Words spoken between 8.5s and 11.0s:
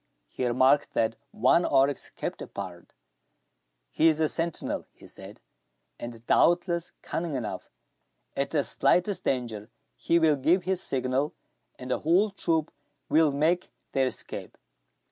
slightest danger, he will give his